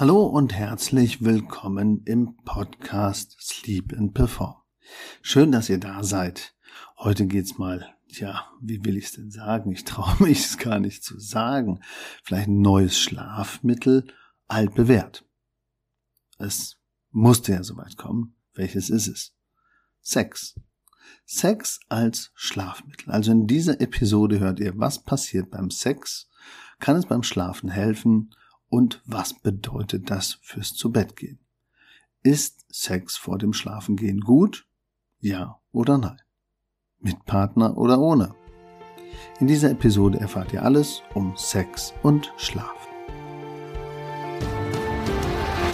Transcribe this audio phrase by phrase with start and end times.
[0.00, 4.54] Hallo und herzlich willkommen im Podcast Sleep and Perform.
[5.22, 6.54] Schön, dass ihr da seid.
[6.98, 9.72] Heute geht's mal, ja, wie will ich's denn sagen?
[9.72, 11.80] Ich traue mich es gar nicht zu sagen.
[12.22, 14.06] Vielleicht ein neues Schlafmittel,
[14.46, 15.24] altbewährt.
[16.38, 16.76] Es
[17.10, 18.36] musste ja soweit kommen.
[18.54, 19.34] Welches ist es?
[20.00, 20.60] Sex.
[21.24, 23.10] Sex als Schlafmittel.
[23.10, 26.28] Also in dieser Episode hört ihr, was passiert beim Sex,
[26.78, 28.30] kann es beim Schlafen helfen
[28.68, 31.38] und was bedeutet das fürs Zubettgehen?
[32.22, 34.66] Ist Sex vor dem Schlafengehen gut?
[35.20, 36.20] Ja oder nein?
[37.00, 38.34] Mit Partner oder ohne?
[39.40, 42.88] In dieser Episode erfahrt ihr alles um Sex und Schlaf.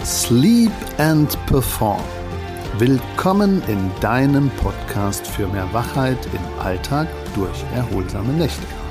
[0.03, 2.03] Sleep and Perform.
[2.77, 8.84] Willkommen in deinem Podcast für mehr Wachheit im Alltag durch erholsame Nächte.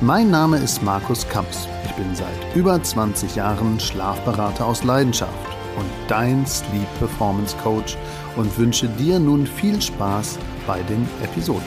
[0.00, 1.66] Mein Name ist Markus Kamps.
[1.84, 5.34] Ich bin seit über 20 Jahren Schlafberater aus Leidenschaft
[5.76, 7.96] und dein Sleep Performance Coach
[8.36, 11.66] und wünsche dir nun viel Spaß bei den Episoden.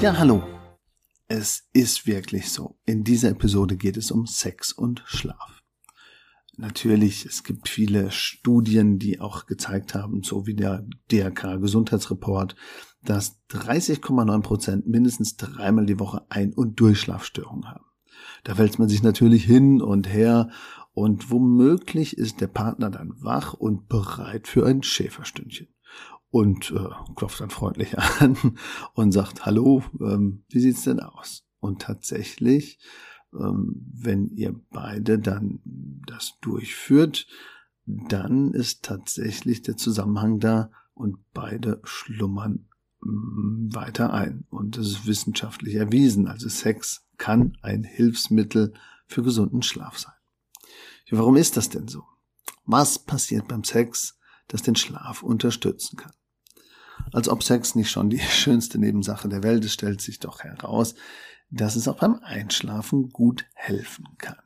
[0.00, 0.42] Ja, hallo.
[1.28, 2.74] Es ist wirklich so.
[2.86, 5.59] In dieser Episode geht es um Sex und Schlaf.
[6.60, 12.54] Natürlich, es gibt viele Studien, die auch gezeigt haben, so wie der DRK Gesundheitsreport,
[13.02, 17.86] dass 30,9 Prozent mindestens dreimal die Woche Ein- und Durchschlafstörungen haben.
[18.44, 20.50] Da wälzt man sich natürlich hin und her
[20.92, 25.68] und womöglich ist der Partner dann wach und bereit für ein Schäferstündchen
[26.28, 28.36] und äh, klopft dann freundlich an
[28.92, 31.46] und sagt, hallo, ähm, wie sieht's denn aus?
[31.58, 32.80] Und tatsächlich,
[33.32, 35.60] wenn ihr beide dann
[36.06, 37.26] das durchführt,
[37.86, 42.70] dann ist tatsächlich der Zusammenhang da und beide schlummern
[43.02, 44.44] Mm, weiter ein.
[44.50, 46.28] Und das ist wissenschaftlich erwiesen.
[46.28, 48.74] Also Sex kann ein Hilfsmittel
[49.06, 50.12] für gesunden Schlaf sein.
[51.10, 52.04] Warum ist das denn so?
[52.66, 56.12] Was passiert beim Sex, das den Schlaf unterstützen kann?
[57.12, 60.94] Als ob Sex nicht schon die schönste Nebensache der Welt ist, stellt sich doch heraus,
[61.50, 64.36] dass es auch beim Einschlafen gut helfen kann.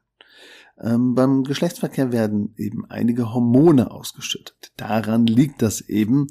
[0.79, 4.73] Ähm, beim Geschlechtsverkehr werden eben einige Hormone ausgeschüttet.
[4.77, 6.27] Daran liegt das eben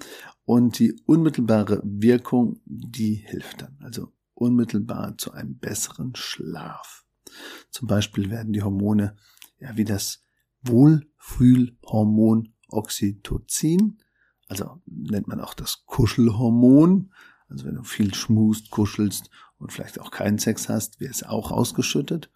[0.45, 3.77] und die unmittelbare Wirkung, die hilft dann.
[3.81, 7.05] Also unmittelbar zu einem besseren Schlaf.
[7.69, 9.15] Zum Beispiel werden die Hormone,
[9.59, 10.23] ja, wie das
[10.63, 13.99] Wohlfühlhormon Oxytocin,
[14.47, 17.13] also nennt man auch das Kuschelhormon,
[17.47, 19.29] also wenn du viel schmust, kuschelst
[19.63, 22.29] und vielleicht auch keinen Sex hast, wird es auch ausgeschüttet.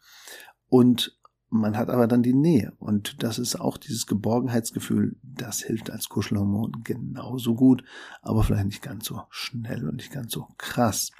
[0.70, 5.90] Und man hat aber dann die Nähe und das ist auch dieses Geborgenheitsgefühl, das hilft
[5.90, 7.84] als Kuschelhormon genauso gut,
[8.22, 11.12] aber vielleicht nicht ganz so schnell und nicht ganz so krass.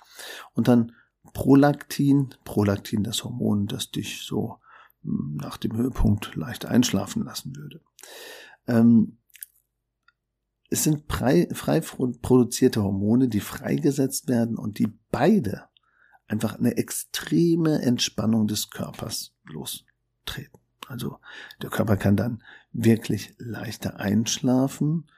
[0.54, 0.94] Und dann
[1.34, 4.58] Prolaktin, Prolaktin, das Hormon, das dich so
[5.04, 7.82] hm, nach dem Höhepunkt leicht einschlafen lassen würde.
[8.66, 9.18] Ähm,
[10.70, 15.70] es sind frei, frei produzierte Hormone, die freigesetzt werden und die beide
[16.28, 19.86] einfach eine extreme Entspannung des Körpers los
[20.26, 20.60] treten.
[20.88, 21.20] Also
[21.62, 25.10] der Körper kann dann wirklich leichter einschlafen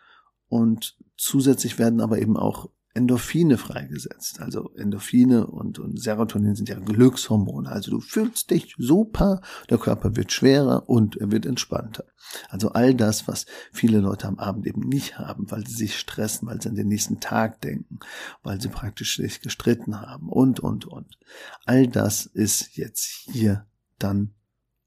[0.47, 4.39] und zusätzlich werden aber eben auch Endorphine freigesetzt.
[4.39, 7.69] Also Endorphine und, und Serotonin sind ja Glückshormone.
[7.69, 12.05] Also du fühlst dich super, der Körper wird schwerer und er wird entspannter.
[12.49, 16.47] Also all das, was viele Leute am Abend eben nicht haben, weil sie sich stressen,
[16.47, 17.99] weil sie an den nächsten Tag denken,
[18.43, 21.17] weil sie praktisch sich gestritten haben und, und, und.
[21.65, 23.67] All das ist jetzt hier
[23.99, 24.33] dann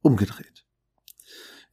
[0.01, 0.67] umgedreht.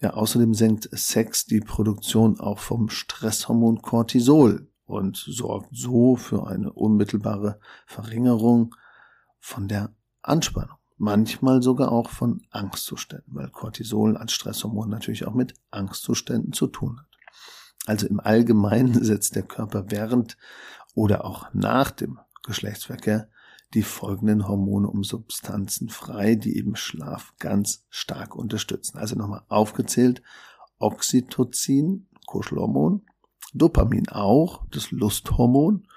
[0.01, 6.73] Ja, außerdem senkt Sex die Produktion auch vom Stresshormon Cortisol und sorgt so für eine
[6.73, 8.75] unmittelbare Verringerung
[9.39, 10.77] von der Anspannung.
[10.97, 16.99] Manchmal sogar auch von Angstzuständen, weil Cortisol als Stresshormon natürlich auch mit Angstzuständen zu tun
[16.99, 17.05] hat.
[17.85, 20.37] Also im Allgemeinen setzt der Körper während
[20.95, 23.29] oder auch nach dem Geschlechtsverkehr
[23.75, 28.97] die folgenden Hormone um Substanzen frei, die eben Schlaf ganz stark unterstützen.
[28.97, 30.23] Also nochmal aufgezählt,
[30.79, 33.05] Oxytocin, Kuschelhormon,
[33.53, 35.87] Dopamin auch, das Lusthormon,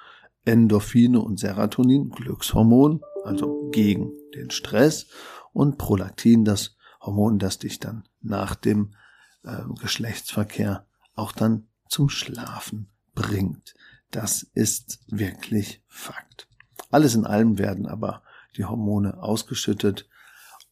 [0.45, 5.07] Endorphine und Serotonin, Glückshormon, also gegen den Stress
[5.53, 8.95] und Prolaktin, das Hormon, das dich dann nach dem
[9.45, 13.75] äh, Geschlechtsverkehr auch dann zum Schlafen bringt.
[14.11, 16.49] Das ist wirklich Fakt.
[16.91, 18.23] Alles in allem werden aber
[18.57, 20.09] die Hormone ausgeschüttet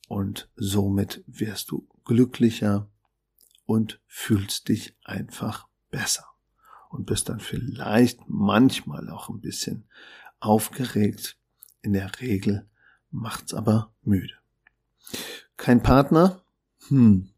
[0.09, 2.89] und somit wirst du glücklicher
[3.67, 6.30] und fühlst dich einfach besser
[6.91, 9.85] und bist dann vielleicht manchmal auch ein bisschen
[10.41, 11.39] aufgeregt.
[11.83, 12.69] In der Regel
[13.11, 14.35] macht's aber müde.
[15.57, 16.43] Kein Partner?
[16.89, 17.31] Hm.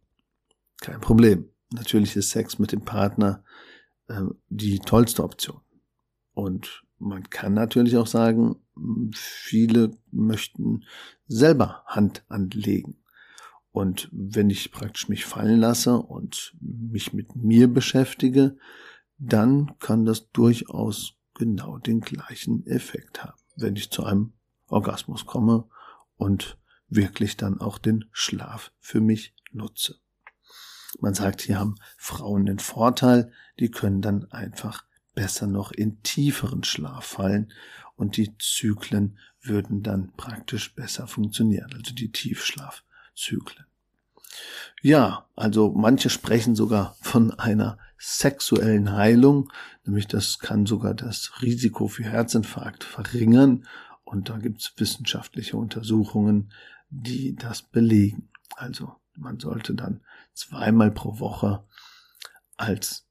[0.80, 1.48] kein Problem.
[1.70, 3.44] Natürlich ist Sex mit dem Partner
[4.08, 5.60] äh, die tollste Option.
[6.32, 8.56] Und man kann natürlich auch sagen,
[9.12, 10.84] viele möchten
[11.26, 12.96] selber Hand anlegen.
[13.72, 18.56] Und wenn ich praktisch mich fallen lasse und mich mit mir beschäftige,
[19.18, 24.32] dann kann das durchaus genau den gleichen Effekt haben, wenn ich zu einem
[24.68, 25.68] Orgasmus komme
[26.16, 29.98] und wirklich dann auch den Schlaf für mich nutze.
[31.00, 36.64] Man sagt, hier haben Frauen den Vorteil, die können dann einfach besser noch in tieferen
[36.64, 37.52] Schlaf fallen
[37.96, 43.66] und die Zyklen würden dann praktisch besser funktionieren, also die Tiefschlafzyklen.
[44.80, 49.52] Ja, also manche sprechen sogar von einer sexuellen Heilung,
[49.84, 53.64] nämlich das kann sogar das Risiko für Herzinfarkt verringern
[54.02, 56.50] und da gibt es wissenschaftliche Untersuchungen,
[56.90, 58.28] die das belegen.
[58.56, 60.00] Also man sollte dann
[60.34, 61.62] zweimal pro Woche
[62.56, 63.06] als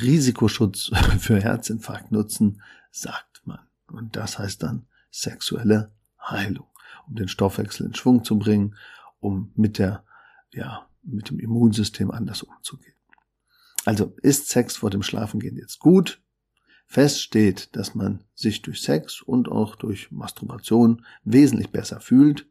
[0.00, 2.62] Risikoschutz für Herzinfarkt nutzen,
[2.92, 3.58] sagt man.
[3.88, 5.90] Und das heißt dann sexuelle
[6.24, 6.68] Heilung,
[7.08, 8.76] um den Stoffwechsel in Schwung zu bringen,
[9.18, 10.04] um mit der,
[10.52, 12.95] ja, mit dem Immunsystem anders umzugehen.
[13.86, 16.20] Also ist Sex vor dem Schlafengehen jetzt gut?
[16.86, 22.48] Fest steht, dass man sich durch Sex und auch durch Masturbation wesentlich besser fühlt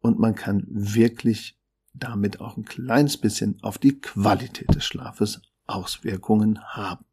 [0.00, 1.58] und man kann wirklich
[1.94, 7.04] damit auch ein kleines bisschen auf die Qualität des Schlafes Auswirkungen haben.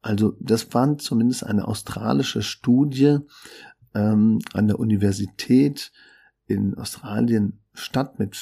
[0.00, 3.18] Also das fand zumindest eine australische Studie
[3.94, 5.92] ähm, an der Universität
[6.52, 8.36] in Australien statt mit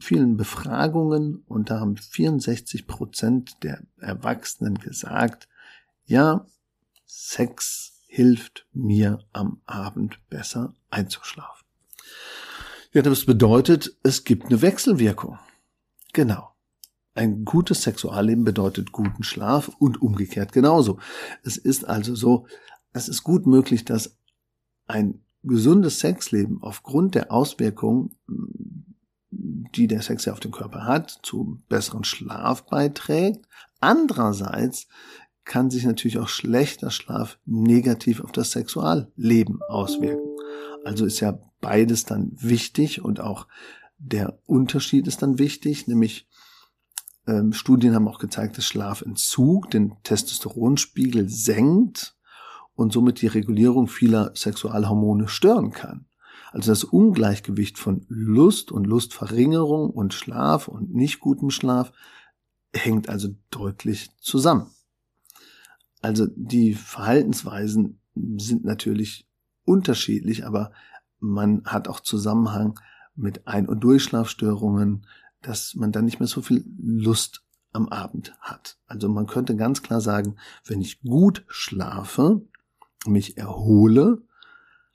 [0.00, 5.48] vielen Befragungen und da haben 64 Prozent der Erwachsenen gesagt,
[6.06, 6.46] ja,
[7.06, 11.66] Sex hilft mir am Abend besser einzuschlafen.
[12.92, 15.38] Ja, das bedeutet, es gibt eine Wechselwirkung.
[16.12, 16.54] Genau.
[17.14, 20.98] Ein gutes Sexualleben bedeutet guten Schlaf und umgekehrt genauso.
[21.42, 22.46] Es ist also so,
[22.92, 24.16] es ist gut möglich, dass
[24.86, 28.16] ein gesundes Sexleben aufgrund der Auswirkungen,
[29.30, 33.46] die der Sex ja auf den Körper hat, zu besseren Schlaf beiträgt.
[33.80, 34.86] Andererseits
[35.44, 40.28] kann sich natürlich auch schlechter Schlaf negativ auf das Sexualleben auswirken.
[40.84, 43.46] Also ist ja beides dann wichtig und auch
[43.98, 46.28] der Unterschied ist dann wichtig, nämlich
[47.26, 52.17] ähm, Studien haben auch gezeigt, dass Schlafentzug den Testosteronspiegel senkt
[52.78, 56.06] und somit die Regulierung vieler Sexualhormone stören kann.
[56.52, 61.90] Also das Ungleichgewicht von Lust und Lustverringerung und Schlaf und nicht gutem Schlaf
[62.72, 64.70] hängt also deutlich zusammen.
[66.02, 69.26] Also die Verhaltensweisen sind natürlich
[69.64, 70.70] unterschiedlich, aber
[71.18, 72.78] man hat auch Zusammenhang
[73.16, 75.04] mit Ein- und Durchschlafstörungen,
[75.42, 77.42] dass man dann nicht mehr so viel Lust
[77.72, 78.78] am Abend hat.
[78.86, 82.42] Also man könnte ganz klar sagen, wenn ich gut schlafe,
[83.08, 84.22] mich erhole,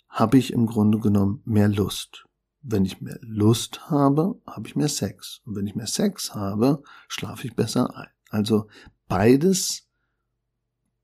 [0.10, 2.26] habe ich im Grunde genommen mehr Lust.
[2.62, 5.42] Wenn ich mehr Lust habe, habe ich mehr Sex.
[5.46, 8.08] Und wenn ich mehr Sex habe, schlafe ich besser ein.
[8.30, 8.68] Also
[9.08, 9.88] beides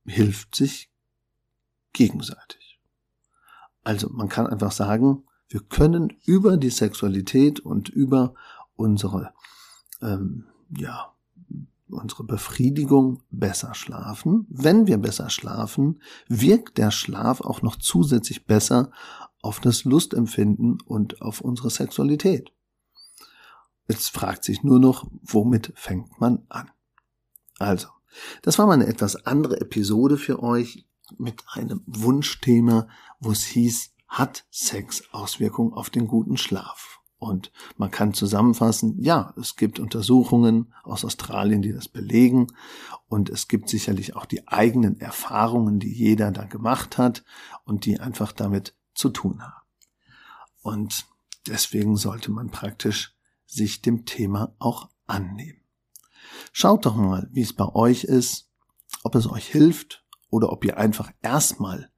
[0.06, 0.90] hilft sich
[1.94, 2.80] gegenseitig.
[3.84, 8.36] Also man kann einfach sagen, wir können über die Sexualität und über
[8.76, 9.34] unsere,
[10.02, 11.14] ähm, ja,
[11.92, 14.46] unsere Befriedigung besser schlafen.
[14.50, 18.92] Wenn wir besser schlafen, wirkt der Schlaf auch noch zusätzlich besser
[19.42, 22.52] auf das Lustempfinden und auf unsere Sexualität.
[23.88, 26.70] Jetzt fragt sich nur noch, womit fängt man an?
[27.58, 27.88] Also,
[28.42, 30.86] das war mal eine etwas andere Episode für euch
[31.18, 32.88] mit einem Wunschthema,
[33.20, 36.99] wo es hieß, hat Sex Auswirkungen auf den guten Schlaf?
[37.20, 42.48] Und man kann zusammenfassen, ja, es gibt Untersuchungen aus Australien, die das belegen.
[43.08, 47.26] Und es gibt sicherlich auch die eigenen Erfahrungen, die jeder da gemacht hat
[47.66, 49.68] und die einfach damit zu tun haben.
[50.62, 51.06] Und
[51.46, 55.60] deswegen sollte man praktisch sich dem Thema auch annehmen.
[56.54, 58.50] Schaut doch mal, wie es bei euch ist,
[59.04, 61.92] ob es euch hilft oder ob ihr einfach erstmal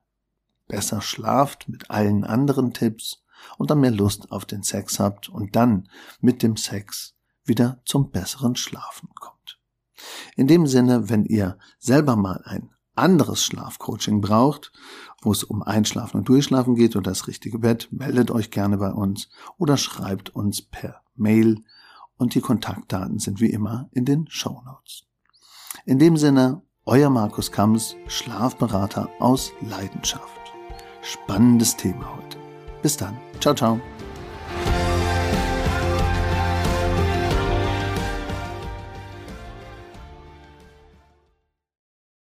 [0.68, 3.24] besser schlaft mit allen anderen Tipps
[3.58, 8.12] und dann mehr Lust auf den Sex habt und dann mit dem Sex wieder zum
[8.12, 9.60] besseren Schlafen kommt.
[10.36, 14.72] In dem Sinne, wenn ihr selber mal ein anderes Schlafcoaching braucht,
[15.22, 18.92] wo es um Einschlafen und Durchschlafen geht und das richtige Bett, meldet euch gerne bei
[18.92, 21.64] uns oder schreibt uns per Mail
[22.18, 25.04] und die Kontaktdaten sind wie immer in den Show Notes.
[25.86, 30.42] In dem Sinne, euer Markus Kams, Schlafberater aus Leidenschaft.
[31.02, 32.38] Spannendes Thema heute.
[32.82, 33.18] Bis dann.
[33.42, 34.01] Ciao, ciao.